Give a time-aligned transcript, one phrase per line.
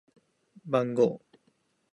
[0.65, 1.21] 番号